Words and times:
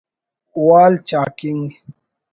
وال 0.65 0.93
چاکنگ 1.09 1.69